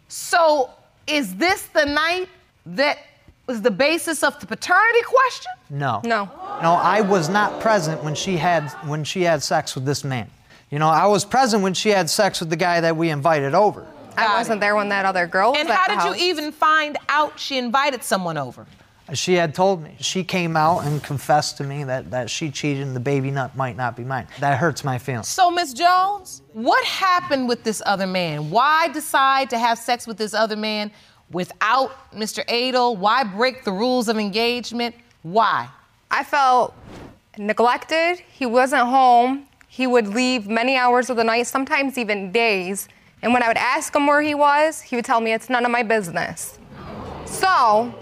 So 0.08 0.70
is 1.06 1.34
this 1.36 1.68
the 1.68 1.86
night 1.86 2.28
that 2.66 2.98
was 3.46 3.62
the 3.62 3.70
basis 3.70 4.22
of 4.22 4.38
the 4.40 4.46
paternity 4.46 5.00
question? 5.06 5.52
No. 5.70 6.00
No. 6.04 6.30
No, 6.62 6.72
I 6.74 7.00
was 7.00 7.28
not 7.28 7.60
present 7.60 8.02
when 8.02 8.14
she 8.14 8.36
had 8.36 8.68
when 8.86 9.04
she 9.04 9.22
had 9.22 9.42
sex 9.42 9.74
with 9.74 9.84
this 9.84 10.04
man. 10.04 10.30
You 10.70 10.78
know, 10.78 10.88
I 10.88 11.06
was 11.06 11.24
present 11.24 11.62
when 11.62 11.74
she 11.74 11.90
had 11.90 12.08
sex 12.10 12.40
with 12.40 12.50
the 12.50 12.56
guy 12.56 12.80
that 12.80 12.96
we 12.96 13.10
invited 13.10 13.54
over. 13.54 13.86
Got 14.16 14.30
I 14.30 14.38
wasn't 14.38 14.60
there 14.60 14.76
when 14.76 14.88
that 14.90 15.04
other 15.04 15.26
girl 15.26 15.52
was 15.52 15.60
And 15.60 15.68
at 15.68 15.76
how 15.76 15.86
the 15.86 15.92
did 15.92 15.98
house. 16.00 16.18
you 16.20 16.30
even 16.30 16.52
find 16.52 16.96
out 17.08 17.38
she 17.38 17.58
invited 17.58 18.02
someone 18.02 18.38
over? 18.38 18.66
She 19.12 19.34
had 19.34 19.54
told 19.54 19.82
me. 19.82 19.96
She 20.00 20.24
came 20.24 20.56
out 20.56 20.86
and 20.86 21.02
confessed 21.02 21.58
to 21.58 21.64
me 21.64 21.84
that, 21.84 22.10
that 22.10 22.30
she 22.30 22.50
cheated 22.50 22.86
and 22.86 22.96
the 22.96 23.00
baby 23.00 23.30
nut 23.30 23.54
might 23.54 23.76
not 23.76 23.96
be 23.96 24.02
mine. 24.04 24.26
That 24.40 24.58
hurts 24.58 24.82
my 24.82 24.96
feelings. 24.98 25.28
So, 25.28 25.50
Miss 25.50 25.74
Jones, 25.74 26.40
what 26.54 26.82
happened 26.86 27.46
with 27.46 27.64
this 27.64 27.82
other 27.84 28.06
man? 28.06 28.48
Why 28.48 28.88
decide 28.88 29.50
to 29.50 29.58
have 29.58 29.78
sex 29.78 30.06
with 30.06 30.16
this 30.16 30.32
other 30.32 30.56
man 30.56 30.90
without 31.30 32.12
Mr. 32.12 32.44
Adel? 32.48 32.96
Why 32.96 33.24
break 33.24 33.64
the 33.64 33.72
rules 33.72 34.08
of 34.08 34.18
engagement? 34.18 34.94
Why? 35.22 35.68
I 36.10 36.24
felt 36.24 36.74
neglected. 37.38 38.20
He 38.30 38.46
wasn't 38.46 38.82
home. 38.82 39.46
He 39.68 39.86
would 39.86 40.08
leave 40.08 40.46
many 40.46 40.76
hours 40.76 41.10
of 41.10 41.16
the 41.16 41.24
night, 41.24 41.46
sometimes 41.46 41.98
even 41.98 42.30
days. 42.30 42.88
And 43.22 43.32
when 43.32 43.42
I 43.42 43.48
would 43.48 43.56
ask 43.56 43.94
him 43.94 44.06
where 44.06 44.20
he 44.20 44.34
was, 44.34 44.80
he 44.80 44.96
would 44.96 45.04
tell 45.04 45.20
me 45.20 45.32
it's 45.32 45.50
none 45.50 45.64
of 45.64 45.70
my 45.70 45.82
business. 45.82 46.58
So 47.24 47.92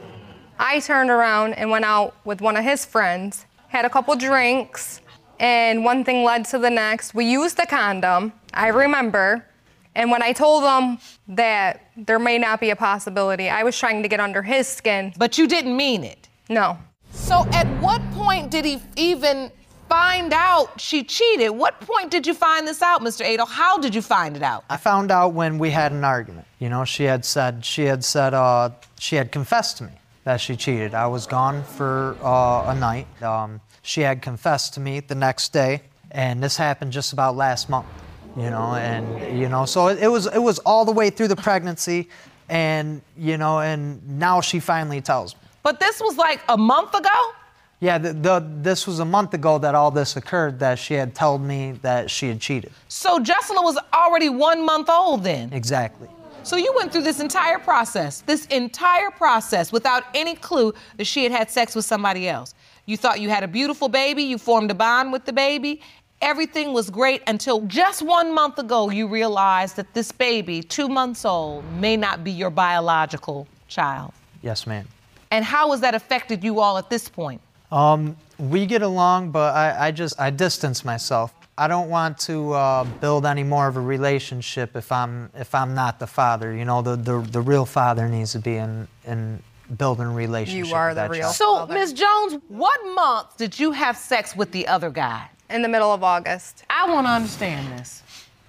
I 0.58 0.80
turned 0.80 1.10
around 1.10 1.54
and 1.54 1.70
went 1.70 1.84
out 1.84 2.14
with 2.24 2.40
one 2.40 2.56
of 2.56 2.64
his 2.64 2.84
friends, 2.84 3.46
had 3.68 3.84
a 3.84 3.90
couple 3.90 4.14
drinks, 4.16 5.00
and 5.40 5.84
one 5.84 6.04
thing 6.04 6.24
led 6.24 6.44
to 6.46 6.58
the 6.58 6.70
next. 6.70 7.14
We 7.14 7.24
used 7.24 7.58
a 7.58 7.66
condom, 7.66 8.32
I 8.52 8.68
remember. 8.68 9.46
And 9.94 10.10
when 10.10 10.22
I 10.22 10.32
told 10.32 10.64
him 10.64 10.98
that 11.36 11.81
there 11.96 12.18
may 12.18 12.38
not 12.38 12.60
be 12.60 12.70
a 12.70 12.76
possibility, 12.76 13.48
I 13.48 13.62
was 13.62 13.78
trying 13.78 14.02
to 14.02 14.08
get 14.08 14.20
under 14.20 14.42
his 14.42 14.66
skin. 14.66 15.12
But 15.16 15.38
you 15.38 15.46
didn't 15.46 15.76
mean 15.76 16.04
it. 16.04 16.28
No. 16.48 16.78
So 17.12 17.46
at 17.52 17.66
what 17.82 18.00
point 18.12 18.50
did 18.50 18.64
he 18.64 18.80
even 18.96 19.50
find 19.88 20.32
out 20.32 20.80
she 20.80 21.04
cheated? 21.04 21.50
What 21.50 21.78
point 21.80 22.10
did 22.10 22.26
you 22.26 22.32
find 22.32 22.66
this 22.66 22.80
out, 22.80 23.02
Mr. 23.02 23.30
Adel? 23.30 23.46
How 23.46 23.76
did 23.78 23.94
you 23.94 24.00
find 24.00 24.36
it 24.36 24.42
out? 24.42 24.64
I 24.70 24.78
found 24.78 25.10
out 25.10 25.34
when 25.34 25.58
we 25.58 25.70
had 25.70 25.92
an 25.92 26.04
argument. 26.04 26.46
You 26.58 26.70
know, 26.70 26.84
she 26.84 27.04
had 27.04 27.24
said 27.24 27.64
she 27.64 27.84
had 27.84 28.02
said 28.04 28.32
uh, 28.32 28.70
she 28.98 29.16
had 29.16 29.30
confessed 29.30 29.78
to 29.78 29.84
me 29.84 29.92
that 30.24 30.40
she 30.40 30.56
cheated. 30.56 30.94
I 30.94 31.06
was 31.08 31.26
gone 31.26 31.62
for 31.62 32.16
uh, 32.22 32.72
a 32.72 32.74
night. 32.74 33.06
Um, 33.22 33.60
she 33.82 34.00
had 34.00 34.22
confessed 34.22 34.74
to 34.74 34.80
me 34.80 35.00
the 35.00 35.14
next 35.14 35.52
day, 35.52 35.82
and 36.10 36.42
this 36.42 36.56
happened 36.56 36.92
just 36.92 37.12
about 37.12 37.36
last 37.36 37.68
month. 37.68 37.86
You 38.36 38.48
know, 38.50 38.74
and 38.74 39.38
you 39.38 39.48
know, 39.48 39.66
so 39.66 39.88
it, 39.88 39.98
it 40.02 40.08
was 40.08 40.26
it 40.26 40.38
was 40.38 40.58
all 40.60 40.84
the 40.84 40.92
way 40.92 41.10
through 41.10 41.28
the 41.28 41.36
pregnancy, 41.36 42.08
and 42.48 43.02
you 43.16 43.36
know, 43.36 43.60
and 43.60 44.18
now 44.18 44.40
she 44.40 44.58
finally 44.58 45.00
tells 45.00 45.34
me. 45.34 45.40
But 45.62 45.80
this 45.80 46.00
was 46.00 46.16
like 46.16 46.40
a 46.48 46.56
month 46.56 46.94
ago? 46.94 47.32
Yeah, 47.80 47.98
the, 47.98 48.12
the, 48.12 48.46
this 48.62 48.86
was 48.86 49.00
a 49.00 49.04
month 49.04 49.34
ago 49.34 49.58
that 49.58 49.74
all 49.74 49.90
this 49.90 50.16
occurred. 50.16 50.60
That 50.60 50.78
she 50.78 50.94
had 50.94 51.14
told 51.14 51.42
me 51.42 51.72
that 51.82 52.10
she 52.10 52.28
had 52.28 52.40
cheated. 52.40 52.72
So 52.88 53.18
Jessela 53.18 53.62
was 53.62 53.76
already 53.92 54.28
one 54.28 54.64
month 54.64 54.88
old 54.88 55.24
then. 55.24 55.52
Exactly. 55.52 56.08
So 56.44 56.56
you 56.56 56.72
went 56.76 56.90
through 56.90 57.02
this 57.02 57.20
entire 57.20 57.58
process, 57.58 58.22
this 58.22 58.46
entire 58.46 59.10
process 59.10 59.70
without 59.70 60.04
any 60.14 60.34
clue 60.34 60.74
that 60.96 61.04
she 61.04 61.22
had 61.22 61.32
had 61.32 61.50
sex 61.50 61.74
with 61.74 61.84
somebody 61.84 62.28
else. 62.28 62.54
You 62.86 62.96
thought 62.96 63.20
you 63.20 63.28
had 63.28 63.44
a 63.44 63.48
beautiful 63.48 63.88
baby, 63.88 64.24
you 64.24 64.38
formed 64.38 64.70
a 64.72 64.74
bond 64.74 65.12
with 65.12 65.24
the 65.24 65.32
baby. 65.32 65.80
Everything 66.22 66.72
was 66.72 66.88
great 66.88 67.20
until 67.26 67.62
just 67.62 68.00
one 68.00 68.32
month 68.32 68.56
ago 68.60 68.90
you 68.90 69.08
realized 69.08 69.74
that 69.74 69.92
this 69.92 70.12
baby, 70.12 70.62
two 70.62 70.88
months 70.88 71.24
old, 71.24 71.64
may 71.80 71.96
not 71.96 72.22
be 72.22 72.30
your 72.30 72.48
biological 72.48 73.48
child. 73.66 74.12
Yes, 74.40 74.64
ma'am. 74.64 74.86
And 75.32 75.44
how 75.44 75.72
has 75.72 75.80
that 75.80 75.96
affected 75.96 76.44
you 76.44 76.60
all 76.60 76.78
at 76.78 76.88
this 76.88 77.08
point? 77.08 77.40
Um, 77.72 78.16
we 78.38 78.66
get 78.66 78.82
along, 78.82 79.32
but 79.32 79.52
I, 79.52 79.88
I 79.88 79.90
just 79.90 80.20
I 80.20 80.30
distance 80.30 80.84
myself. 80.84 81.34
I 81.58 81.66
don't 81.66 81.90
want 81.90 82.18
to 82.20 82.52
uh, 82.52 82.84
build 83.00 83.26
any 83.26 83.42
more 83.42 83.66
of 83.66 83.76
a 83.76 83.80
relationship 83.80 84.76
if 84.76 84.92
I'm 84.92 85.28
if 85.34 85.52
I'm 85.56 85.74
not 85.74 85.98
the 85.98 86.06
father. 86.06 86.54
You 86.54 86.64
know, 86.64 86.82
the 86.82 86.94
the, 86.94 87.18
the 87.18 87.40
real 87.40 87.66
father 87.66 88.08
needs 88.08 88.30
to 88.32 88.38
be 88.38 88.56
in 88.56 88.86
in 89.06 89.42
building 89.76 90.06
a 90.06 90.12
relationship. 90.12 90.68
You 90.68 90.74
are 90.74 90.88
with 90.88 90.96
the 90.96 91.02
that 91.02 91.10
real 91.10 91.22
child. 91.22 91.34
So, 91.34 91.56
Father. 91.56 91.74
Ms. 91.74 91.92
Jones, 91.94 92.38
what 92.48 92.78
month 92.94 93.36
did 93.38 93.58
you 93.58 93.72
have 93.72 93.96
sex 93.96 94.36
with 94.36 94.52
the 94.52 94.68
other 94.68 94.90
guy? 94.90 95.28
In 95.52 95.60
the 95.62 95.68
middle 95.68 95.92
of 95.92 96.02
August. 96.02 96.64
I 96.70 96.90
want 96.90 97.06
to 97.06 97.10
understand 97.12 97.78
this. 97.78 98.02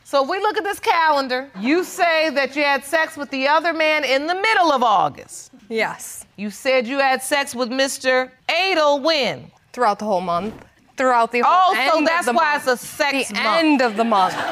So 0.05 0.23
if 0.23 0.29
we 0.29 0.39
look 0.39 0.57
at 0.57 0.63
this 0.63 0.79
calendar, 0.79 1.49
you 1.59 1.83
say 1.83 2.29
that 2.29 2.55
you 2.55 2.63
had 2.63 2.85
sex 2.85 3.17
with 3.17 3.29
the 3.29 3.47
other 3.47 3.73
man 3.73 4.03
in 4.05 4.25
the 4.27 4.35
middle 4.35 4.71
of 4.71 4.83
August. 4.83 5.51
Yes. 5.69 6.25
You 6.37 6.49
said 6.49 6.87
you 6.87 6.99
had 6.99 7.21
sex 7.21 7.53
with 7.53 7.69
Mr. 7.69 8.29
Adel 8.47 8.99
when? 9.01 9.51
Throughout 9.73 9.99
the 9.99 10.05
whole 10.05 10.21
month. 10.21 10.53
Throughout 10.95 11.31
the 11.31 11.41
whole 11.43 11.73
month. 11.75 11.91
Oh, 11.93 11.99
so 11.99 12.05
that's 12.05 12.27
why 12.27 12.53
month. 12.53 12.67
it's 12.67 12.83
a 12.83 12.85
sex 12.85 13.27
the 13.29 13.33
month. 13.35 13.47
end 13.57 13.81
of 13.81 13.97
the 13.97 14.03
month. 14.03 14.33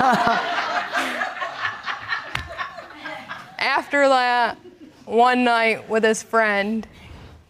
After 3.60 4.10
that, 4.10 4.58
one 5.06 5.44
night 5.44 5.88
with 5.88 6.04
his 6.04 6.24
friend, 6.24 6.88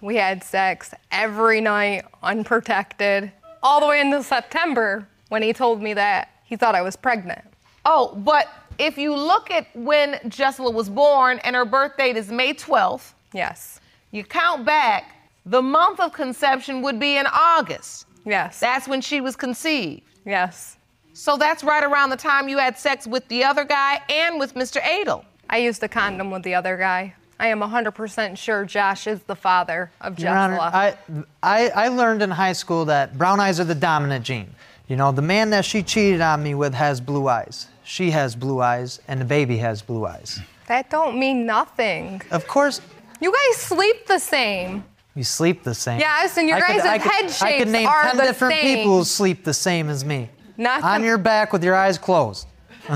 we 0.01 0.17
had 0.17 0.43
sex 0.43 0.93
every 1.11 1.61
night, 1.61 2.03
unprotected, 2.21 3.31
all 3.63 3.79
the 3.79 3.87
way 3.87 3.99
into 4.01 4.23
September 4.23 5.07
when 5.29 5.41
he 5.41 5.53
told 5.53 5.81
me 5.81 5.93
that 5.93 6.29
he 6.43 6.55
thought 6.55 6.75
I 6.75 6.81
was 6.81 6.95
pregnant. 6.95 7.41
Oh, 7.85 8.13
but 8.15 8.47
if 8.79 8.97
you 8.97 9.15
look 9.15 9.49
at 9.51 9.67
when 9.75 10.19
Jessela 10.27 10.71
was 10.71 10.89
born 10.89 11.39
and 11.43 11.55
her 11.55 11.65
birth 11.65 11.97
date 11.97 12.17
is 12.17 12.31
May 12.31 12.53
12th, 12.53 13.13
Yes. 13.33 13.79
you 14.11 14.23
count 14.23 14.65
back, 14.65 15.15
the 15.45 15.61
month 15.61 15.99
of 15.99 16.13
conception 16.13 16.81
would 16.81 16.99
be 16.99 17.17
in 17.17 17.25
August. 17.27 18.05
Yes. 18.25 18.59
That's 18.59 18.87
when 18.87 19.01
she 19.01 19.21
was 19.21 19.35
conceived. 19.35 20.03
yes. 20.25 20.77
So 21.13 21.35
that's 21.35 21.61
right 21.63 21.83
around 21.83 22.09
the 22.09 22.15
time 22.17 22.47
you 22.47 22.57
had 22.57 22.77
sex 22.79 23.05
with 23.05 23.27
the 23.27 23.43
other 23.43 23.65
guy 23.65 24.01
and 24.09 24.39
with 24.39 24.53
Mr. 24.55 24.77
Adel. 24.81 25.25
I 25.49 25.57
used 25.57 25.83
a 25.83 25.89
condom 25.89 26.31
with 26.31 26.43
the 26.43 26.55
other 26.55 26.77
guy. 26.77 27.13
I 27.41 27.47
am 27.47 27.59
100% 27.59 28.37
sure 28.37 28.65
Josh 28.65 29.07
is 29.07 29.19
the 29.23 29.35
father 29.35 29.89
of 29.99 30.19
Your 30.19 30.29
Honor. 30.29 30.59
I, 30.61 30.95
I 31.41 31.69
I 31.69 31.87
learned 31.87 32.21
in 32.21 32.29
high 32.29 32.53
school 32.53 32.85
that 32.85 33.17
brown 33.17 33.39
eyes 33.39 33.59
are 33.59 33.63
the 33.63 33.73
dominant 33.73 34.23
gene. 34.23 34.53
You 34.87 34.95
know, 34.95 35.11
the 35.11 35.23
man 35.23 35.49
that 35.49 35.65
she 35.65 35.81
cheated 35.81 36.21
on 36.21 36.43
me 36.43 36.53
with 36.53 36.75
has 36.75 37.01
blue 37.01 37.27
eyes. 37.27 37.67
She 37.83 38.11
has 38.11 38.35
blue 38.35 38.61
eyes, 38.61 38.99
and 39.07 39.19
the 39.19 39.25
baby 39.25 39.57
has 39.57 39.81
blue 39.81 40.05
eyes. 40.05 40.39
that 40.67 40.91
don't 40.91 41.17
mean 41.17 41.47
nothing. 41.47 42.21
Of 42.29 42.45
course, 42.47 42.79
You 43.19 43.31
guys 43.33 43.57
sleep 43.57 44.05
the 44.05 44.19
same. 44.19 44.83
You 45.15 45.23
sleep 45.23 45.63
the 45.63 45.73
same. 45.73 45.99
Yes, 45.99 46.37
and 46.37 46.47
your 46.47 46.57
I 46.57 46.61
could- 46.61 46.83
guys' 46.83 47.01
could- 47.03 47.11
head 47.11 47.31
I 47.41 47.57
could 47.57 47.67
name 47.69 47.87
are 47.87 48.03
10 48.03 48.17
the 48.17 48.23
different 48.23 48.53
same. 48.53 48.77
people 48.77 48.97
who 48.99 49.03
sleep 49.03 49.43
the 49.43 49.53
same 49.53 49.89
as 49.89 50.05
me. 50.05 50.29
Not 50.57 50.83
On 50.83 51.01
the- 51.01 51.07
your 51.07 51.17
back 51.17 51.51
with 51.53 51.63
your 51.63 51.75
eyes 51.75 51.97
closed. 51.97 52.45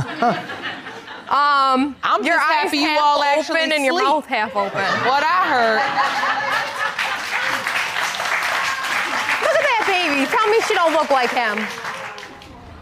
Um, 1.30 1.96
I'm 2.04 2.24
Your 2.24 2.36
just 2.36 2.46
eyes 2.48 2.64
happy 2.66 2.78
you 2.78 2.86
half 2.88 3.02
all 3.02 3.18
open 3.18 3.28
actually 3.40 3.62
and 3.76 3.84
your 3.84 3.94
sleep. 3.96 4.04
mouth 4.06 4.26
half 4.28 4.56
open. 4.56 4.72
What 5.10 5.24
I 5.24 5.42
heard, 5.50 5.82
Look 9.42 9.56
at 9.56 9.64
that 9.64 9.86
baby. 9.88 10.26
Tell 10.30 10.48
me 10.50 10.62
she 10.68 10.74
don't 10.76 10.94
look 10.94 11.10
like 11.10 11.32
him. 11.32 11.58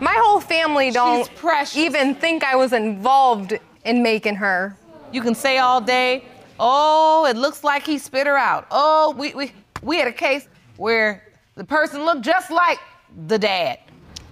My 0.01 0.13
whole 0.17 0.41
family 0.41 0.91
don't 0.91 1.29
even 1.75 2.15
think 2.15 2.43
I 2.43 2.55
was 2.55 2.73
involved 2.73 3.57
in 3.85 4.03
making 4.03 4.35
her. 4.35 4.75
you 5.13 5.21
can 5.21 5.35
say 5.35 5.59
all 5.59 5.79
day, 5.79 6.25
oh, 6.59 7.25
it 7.29 7.37
looks 7.37 7.63
like 7.63 7.85
he 7.85 7.97
spit 7.97 8.27
her 8.27 8.37
out. 8.37 8.67
Oh, 8.71 9.13
we, 9.17 9.33
we, 9.33 9.51
we 9.81 9.97
had 9.97 10.07
a 10.07 10.11
case 10.13 10.47
where 10.77 11.23
the 11.55 11.63
person 11.63 12.03
looked 12.03 12.21
just 12.23 12.51
like 12.51 12.79
the 13.27 13.39
dad, 13.39 13.79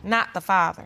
not 0.04 0.34
the 0.34 0.42
father. 0.42 0.86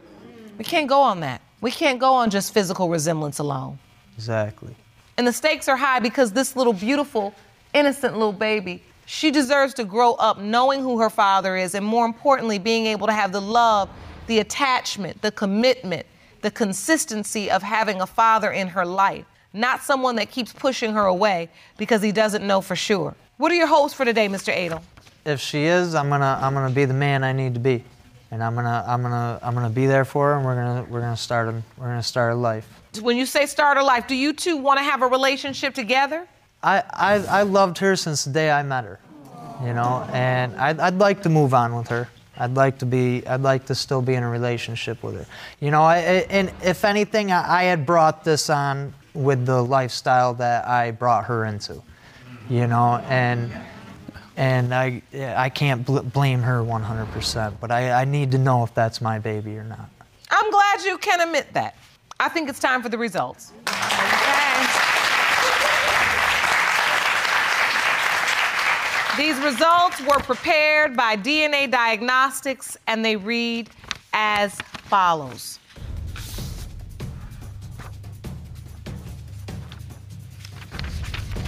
We 0.59 0.63
can't 0.65 0.87
go 0.87 1.01
on 1.01 1.21
that. 1.21 1.41
We 1.61 1.71
can't 1.71 1.99
go 1.99 2.13
on 2.13 2.29
just 2.29 2.53
physical 2.53 2.89
resemblance 2.89 3.39
alone. 3.39 3.79
Exactly. 4.15 4.75
And 5.17 5.25
the 5.25 5.33
stakes 5.33 5.67
are 5.67 5.77
high 5.77 5.99
because 5.99 6.31
this 6.31 6.55
little 6.55 6.73
beautiful, 6.73 7.33
innocent 7.73 8.13
little 8.13 8.33
baby, 8.33 8.83
she 9.05 9.31
deserves 9.31 9.73
to 9.75 9.83
grow 9.83 10.13
up 10.13 10.39
knowing 10.39 10.81
who 10.81 10.99
her 10.99 11.09
father 11.09 11.55
is 11.55 11.75
and 11.75 11.85
more 11.85 12.05
importantly, 12.05 12.59
being 12.59 12.85
able 12.85 13.07
to 13.07 13.13
have 13.13 13.31
the 13.31 13.41
love, 13.41 13.89
the 14.27 14.39
attachment, 14.39 15.21
the 15.21 15.31
commitment, 15.31 16.05
the 16.41 16.51
consistency 16.51 17.49
of 17.49 17.63
having 17.63 18.01
a 18.01 18.07
father 18.07 18.51
in 18.51 18.67
her 18.67 18.85
life, 18.85 19.25
not 19.53 19.81
someone 19.81 20.15
that 20.15 20.31
keeps 20.31 20.51
pushing 20.51 20.93
her 20.93 21.05
away 21.05 21.49
because 21.77 22.01
he 22.01 22.11
doesn't 22.11 22.45
know 22.45 22.61
for 22.61 22.75
sure. 22.75 23.15
What 23.37 23.51
are 23.51 23.55
your 23.55 23.67
hopes 23.67 23.93
for 23.93 24.05
today, 24.05 24.27
Mr. 24.27 24.55
Adel? 24.55 24.83
If 25.25 25.39
she 25.39 25.63
is, 25.63 25.95
I'm 25.95 26.09
gonna 26.09 26.39
I'm 26.41 26.53
gonna 26.53 26.73
be 26.73 26.85
the 26.85 26.93
man 26.93 27.23
I 27.23 27.33
need 27.33 27.55
to 27.55 27.59
be, 27.59 27.83
and 28.31 28.43
I'm 28.43 28.55
gonna 28.55 28.83
I'm 28.87 29.01
gonna 29.01 29.39
I'm 29.41 29.53
gonna 29.53 29.69
be 29.69 29.85
there 29.85 30.05
for 30.05 30.29
her, 30.29 30.35
and 30.37 30.45
we're 30.45 30.55
gonna 30.55 30.83
we're 30.89 31.01
gonna 31.01 31.17
start 31.17 31.47
a, 31.49 31.61
we're 31.77 31.87
gonna 31.87 32.03
start 32.03 32.33
a 32.33 32.35
life. 32.35 32.67
When 33.01 33.17
you 33.17 33.25
say 33.25 33.45
start 33.45 33.77
a 33.77 33.83
life, 33.83 34.07
do 34.07 34.15
you 34.15 34.33
two 34.33 34.57
want 34.57 34.79
to 34.79 34.83
have 34.83 35.01
a 35.01 35.07
relationship 35.07 35.73
together? 35.73 36.27
I, 36.63 36.83
I 36.91 37.13
I 37.39 37.41
loved 37.43 37.77
her 37.79 37.95
since 37.95 38.23
the 38.25 38.31
day 38.31 38.49
I 38.51 38.63
met 38.63 38.83
her, 38.85 38.99
you 39.63 39.73
know, 39.73 40.07
and 40.11 40.55
I'd, 40.55 40.79
I'd 40.79 40.97
like 40.97 41.21
to 41.23 41.29
move 41.29 41.53
on 41.53 41.75
with 41.75 41.87
her. 41.89 42.07
I'd 42.37 42.55
like 42.55 42.79
to 42.79 42.85
be 42.85 43.25
I'd 43.27 43.41
like 43.41 43.65
to 43.67 43.75
still 43.75 44.01
be 44.01 44.15
in 44.15 44.23
a 44.23 44.29
relationship 44.29 45.03
with 45.03 45.15
her, 45.15 45.25
you 45.59 45.71
know. 45.71 45.83
I, 45.83 45.97
I- 45.97 46.25
and 46.29 46.51
if 46.63 46.83
anything, 46.83 47.31
I, 47.31 47.61
I 47.61 47.63
had 47.63 47.85
brought 47.85 48.23
this 48.23 48.49
on 48.49 48.93
with 49.13 49.45
the 49.45 49.61
lifestyle 49.63 50.33
that 50.35 50.67
I 50.67 50.91
brought 50.91 51.25
her 51.25 51.45
into, 51.45 51.81
you 52.49 52.67
know, 52.67 52.97
and 53.07 53.51
and 54.37 54.73
I 54.73 55.01
I 55.13 55.49
can't 55.49 55.85
bl- 55.85 55.99
blame 55.99 56.41
her 56.41 56.61
100%, 56.61 57.53
but 57.59 57.71
I, 57.71 58.01
I 58.01 58.05
need 58.05 58.31
to 58.31 58.37
know 58.37 58.63
if 58.63 58.73
that's 58.73 59.01
my 59.01 59.19
baby 59.19 59.57
or 59.57 59.63
not. 59.63 59.89
I'm 60.29 60.51
glad 60.51 60.81
you 60.83 60.97
can 60.97 61.21
admit 61.21 61.53
that. 61.53 61.75
I 62.19 62.29
think 62.29 62.49
it's 62.49 62.59
time 62.59 62.81
for 62.81 62.89
the 62.89 62.97
results. 62.97 63.51
Okay. 63.67 64.45
These 69.17 69.37
results 69.39 70.01
were 70.01 70.19
prepared 70.19 70.97
by 70.97 71.15
DNA 71.15 71.71
Diagnostics 71.71 72.75
and 72.87 73.03
they 73.03 73.15
read 73.15 73.69
as 74.11 74.55
follows. 74.89 75.59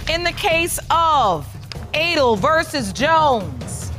In 0.08 0.24
the 0.24 0.32
case 0.32 0.80
of 0.90 1.46
Adel 1.94 2.36
versus 2.36 2.92
Jones, 2.92 3.90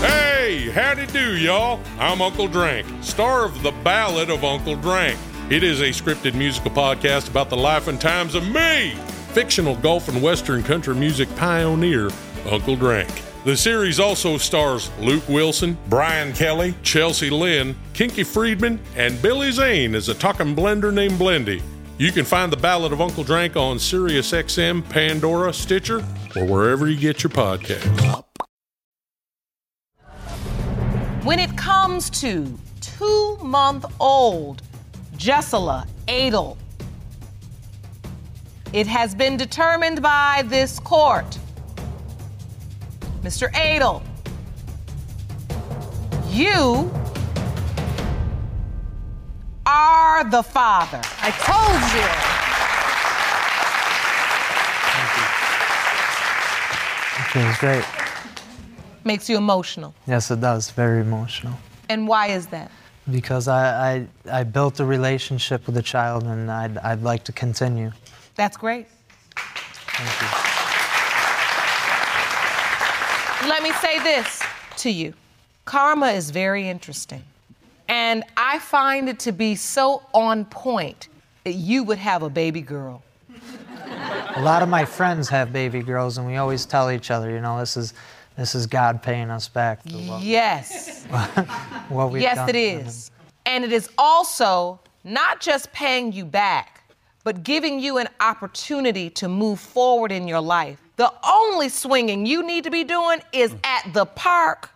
Hey, 0.00 0.70
howdy 0.70 1.06
do, 1.06 1.36
y'all. 1.36 1.78
I'm 1.98 2.22
Uncle 2.22 2.48
Drank, 2.48 2.86
star 3.02 3.44
of 3.44 3.62
The 3.62 3.70
Ballad 3.70 4.30
of 4.30 4.44
Uncle 4.44 4.76
Drank. 4.76 5.18
It 5.50 5.62
is 5.62 5.80
a 5.80 5.90
scripted 5.90 6.34
musical 6.34 6.70
podcast 6.70 7.28
about 7.28 7.50
the 7.50 7.56
life 7.56 7.86
and 7.86 8.00
times 8.00 8.34
of 8.34 8.48
me, 8.48 8.94
fictional 9.32 9.76
golf 9.76 10.08
and 10.08 10.22
Western 10.22 10.62
country 10.62 10.94
music 10.94 11.28
pioneer, 11.36 12.10
Uncle 12.50 12.76
Drank. 12.76 13.10
The 13.42 13.56
series 13.56 13.98
also 13.98 14.36
stars 14.36 14.90
Luke 14.98 15.26
Wilson, 15.26 15.78
Brian 15.88 16.34
Kelley, 16.34 16.74
Chelsea 16.82 17.30
Lynn, 17.30 17.74
Kinky 17.94 18.22
Friedman, 18.22 18.78
and 18.96 19.20
Billy 19.22 19.50
Zane 19.50 19.94
as 19.94 20.10
a 20.10 20.14
talking 20.14 20.54
blender 20.54 20.92
named 20.92 21.14
Blendy. 21.14 21.62
You 21.96 22.12
can 22.12 22.26
find 22.26 22.52
the 22.52 22.58
Ballad 22.58 22.92
of 22.92 23.00
Uncle 23.00 23.24
Drank 23.24 23.56
on 23.56 23.78
SiriusXM, 23.78 24.86
Pandora, 24.90 25.54
Stitcher, 25.54 26.04
or 26.36 26.44
wherever 26.44 26.86
you 26.86 26.98
get 26.98 27.22
your 27.22 27.30
podcasts. 27.30 28.24
When 31.24 31.38
it 31.38 31.56
comes 31.56 32.10
to 32.20 32.58
two 32.82 33.38
month 33.42 33.86
old 34.00 34.60
Jessela 35.16 35.86
Adel, 36.08 36.58
it 38.74 38.86
has 38.86 39.14
been 39.14 39.38
determined 39.38 40.02
by 40.02 40.44
this 40.46 40.78
court. 40.78 41.38
Mr. 43.22 43.48
Adel, 43.54 44.02
you 46.28 46.90
are 49.66 50.24
the 50.24 50.42
father. 50.42 51.00
I 51.20 51.30
told 51.44 51.80
you. 51.94 52.08
Thank 54.96 55.12
you. 55.18 55.26
It 57.20 57.26
feels 57.34 57.58
great. 57.58 57.84
Makes 59.04 59.28
you 59.28 59.36
emotional. 59.36 59.94
Yes, 60.06 60.30
it 60.30 60.40
does. 60.40 60.70
Very 60.70 61.00
emotional. 61.02 61.54
And 61.90 62.08
why 62.08 62.28
is 62.28 62.46
that? 62.46 62.70
Because 63.10 63.48
I, 63.48 63.92
I, 63.96 64.40
I 64.40 64.44
built 64.44 64.80
a 64.80 64.84
relationship 64.84 65.66
with 65.66 65.76
a 65.76 65.82
child 65.82 66.24
and 66.24 66.50
I'd, 66.50 66.78
I'd 66.78 67.02
like 67.02 67.24
to 67.24 67.32
continue. 67.32 67.92
That's 68.34 68.56
great. 68.56 68.86
Thank 69.36 70.22
you. 70.44 70.49
Let 73.50 73.64
me 73.64 73.72
say 73.72 73.98
this 73.98 74.40
to 74.76 74.90
you 74.90 75.12
karma 75.64 76.06
is 76.10 76.30
very 76.30 76.68
interesting. 76.68 77.24
And 77.88 78.22
I 78.36 78.60
find 78.60 79.08
it 79.08 79.18
to 79.20 79.32
be 79.32 79.56
so 79.56 80.04
on 80.14 80.44
point 80.44 81.08
that 81.42 81.54
you 81.54 81.82
would 81.82 81.98
have 81.98 82.22
a 82.22 82.30
baby 82.30 82.60
girl. 82.60 83.02
A 84.36 84.40
lot 84.40 84.62
of 84.62 84.68
my 84.68 84.84
friends 84.84 85.28
have 85.30 85.52
baby 85.52 85.82
girls, 85.82 86.16
and 86.16 86.28
we 86.28 86.36
always 86.36 86.64
tell 86.64 86.92
each 86.92 87.10
other, 87.10 87.28
you 87.28 87.40
know, 87.40 87.58
this 87.58 87.76
is, 87.76 87.92
this 88.36 88.54
is 88.54 88.68
God 88.68 89.02
paying 89.02 89.30
us 89.30 89.48
back 89.48 89.80
what, 89.84 90.22
Yes. 90.22 91.04
what 91.88 92.12
we've 92.12 92.22
yes, 92.22 92.36
done. 92.36 92.50
it 92.50 92.56
is. 92.56 93.10
And 93.46 93.64
it 93.64 93.72
is 93.72 93.90
also 93.98 94.78
not 95.02 95.40
just 95.40 95.72
paying 95.72 96.12
you 96.12 96.24
back, 96.24 96.82
but 97.24 97.42
giving 97.42 97.80
you 97.80 97.98
an 97.98 98.08
opportunity 98.20 99.10
to 99.10 99.28
move 99.28 99.58
forward 99.58 100.12
in 100.12 100.28
your 100.28 100.40
life. 100.40 100.80
The 101.00 101.10
only 101.26 101.70
swinging 101.70 102.26
you 102.26 102.46
need 102.46 102.64
to 102.64 102.70
be 102.70 102.84
doing 102.84 103.22
is 103.32 103.52
mm. 103.52 103.60
at 103.64 103.90
the 103.94 104.04
park 104.04 104.68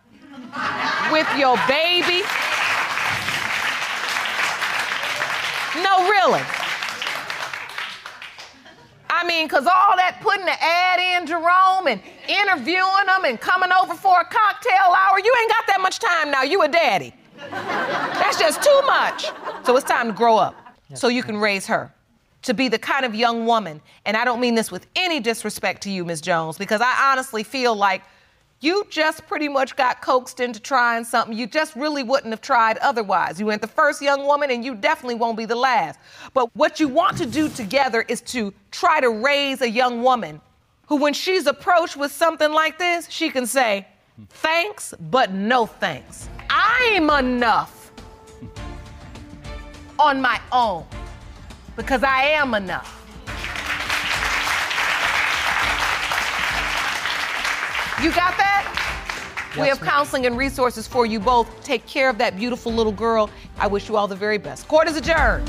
with 1.13 1.29
your 1.37 1.55
baby. 1.69 2.23
No, 5.85 6.09
really. 6.09 6.41
I 9.11 9.27
mean, 9.27 9.49
because 9.49 9.67
all 9.67 9.97
that 9.97 10.17
putting 10.23 10.47
the 10.47 10.57
ad 10.59 10.99
in, 10.99 11.27
Jerome, 11.27 11.89
and 11.89 12.01
interviewing 12.27 13.07
them 13.07 13.27
and 13.27 13.39
coming 13.39 13.71
over 13.71 13.93
for 13.93 14.19
a 14.19 14.25
cocktail 14.25 14.97
hour, 14.97 15.19
you 15.19 15.35
ain't 15.43 15.51
got 15.51 15.67
that 15.67 15.81
much 15.83 15.99
time 15.99 16.31
now. 16.31 16.43
You 16.43 16.63
a 16.63 16.69
daddy. 16.69 17.13
That's 17.51 18.39
just 18.39 18.63
too 18.63 18.81
much. 18.87 19.27
So 19.67 19.77
it's 19.77 19.85
time 19.85 20.07
to 20.07 20.15
grow 20.15 20.39
up 20.39 20.57
so 20.95 21.09
you 21.09 21.23
can 21.23 21.37
raise 21.37 21.67
her 21.67 21.93
to 22.45 22.55
be 22.55 22.69
the 22.69 22.79
kind 22.79 23.05
of 23.05 23.15
young 23.15 23.47
woman. 23.47 23.81
And 24.05 24.17
I 24.17 24.25
don't 24.25 24.41
mean 24.41 24.55
this 24.55 24.71
with 24.71 24.87
any 24.95 25.19
disrespect 25.21 25.83
to 25.83 25.91
you, 25.91 26.05
Ms. 26.05 26.21
Jones, 26.21 26.57
because 26.57 26.81
I 26.81 27.11
honestly 27.11 27.43
feel 27.43 27.75
like 27.75 28.03
you 28.61 28.87
just 28.89 29.27
pretty 29.27 29.49
much 29.49 29.77
got 29.77 30.01
coaxed 30.01 30.41
into 30.41 30.61
trying 30.61 31.05
something 31.05 31.37
you 31.37 31.47
just 31.47 31.75
really 31.77 32.03
wouldn't 32.03 32.33
have 32.33 32.41
tried 32.41 32.79
otherwise. 32.79 33.39
You 33.39 33.47
weren't 33.47 33.61
the 33.61 33.69
first 33.69 34.01
young 34.01 34.25
woman, 34.27 34.51
and 34.51 34.65
you 34.65 34.75
definitely 34.75 35.17
won't 35.17 35.37
be 35.37 35.45
the 35.45 35.57
last. 35.57 35.99
But 36.33 36.55
what 36.57 36.81
you 36.81 36.89
want 36.89 37.19
to 37.19 37.27
do 37.27 37.49
together 37.49 38.05
is 38.09 38.23
to 38.23 38.55
try 38.71 39.01
to 39.01 39.11
raise 39.11 39.61
a 39.61 39.69
young 39.69 40.03
woman 40.03 40.41
who, 40.87 40.97
when 40.97 41.13
she's 41.13 41.47
approached 41.47 41.97
with 41.97 42.13
something 42.13 42.53
like 42.53 42.79
this, 42.79 43.11
she 43.11 43.29
can 43.29 43.47
say, 43.47 43.87
thanks, 44.29 44.95
but 45.11 45.33
no 45.33 45.67
thanks. 45.67 46.29
I'm 46.49 47.11
enough 47.11 47.93
on 49.99 50.21
my 50.21 50.41
own 50.53 50.87
because 51.77 52.03
I 52.03 52.23
am 52.23 52.55
enough. 52.55 53.01
You 58.03 58.11
got 58.11 58.37
that? 58.37 58.71
we 59.57 59.69
have 59.69 59.81
ma'am. 59.81 59.91
counseling 59.91 60.27
and 60.27 60.37
resources 60.37 60.87
for 60.87 61.07
you 61.07 61.21
both. 61.21 61.49
Take 61.63 61.87
care 61.87 62.11
of 62.11 62.19
that 62.19 62.37
beautiful 62.37 62.73
little 62.73 62.93
girl. 62.93 63.31
I 63.59 63.67
wish 63.67 63.89
you 63.89 63.97
all 63.97 64.09
the 64.09 64.17
very 64.17 64.39
best. 64.39 64.69
Court 64.69 64.89
is 64.89 64.97
adjourned. 64.97 65.49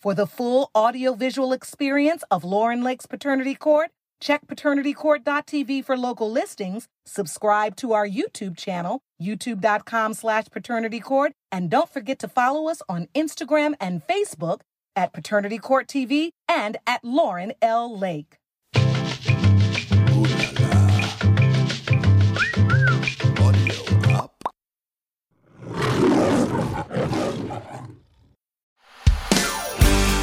For 0.00 0.14
the 0.14 0.26
full 0.26 0.70
audiovisual 0.76 1.52
experience 1.54 2.22
of 2.30 2.44
Lauren 2.44 2.82
Lake's 2.84 3.06
Paternity 3.06 3.54
Court, 3.54 3.90
check 4.20 4.46
paternitycourt.tv 4.46 5.84
for 5.84 5.96
local 5.96 6.30
listings, 6.30 6.88
subscribe 7.06 7.74
to 7.76 7.92
our 7.94 8.06
YouTube 8.06 8.56
channel, 8.56 9.00
youtube.com 9.20 10.12
slash 10.12 10.44
paternitycourt, 10.46 11.30
and 11.54 11.70
don't 11.70 11.88
forget 11.88 12.18
to 12.18 12.26
follow 12.26 12.68
us 12.68 12.82
on 12.88 13.06
Instagram 13.14 13.74
and 13.80 14.04
Facebook 14.08 14.62
at 14.96 15.12
Paternity 15.12 15.58
Court 15.58 15.86
TV 15.86 16.30
and 16.48 16.76
at 16.84 17.04
Lauren 17.04 17.52
L. 17.62 17.96
Lake. 17.96 18.38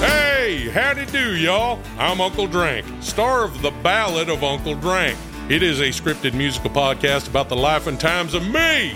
Hey, 0.02 0.68
howdy 0.74 1.06
do, 1.06 1.38
y'all. 1.38 1.80
I'm 1.98 2.20
Uncle 2.20 2.48
Drank, 2.48 2.86
star 3.02 3.46
of 3.46 3.62
The 3.62 3.72
Ballad 3.82 4.28
of 4.28 4.44
Uncle 4.44 4.76
Drank. 4.76 5.18
It 5.48 5.64
is 5.64 5.80
a 5.80 5.90
scripted 5.90 6.34
musical 6.34 6.70
podcast 6.70 7.30
about 7.30 7.48
the 7.48 7.56
life 7.56 7.88
and 7.88 7.98
times 7.98 8.34
of 8.34 8.46
me, 8.48 8.96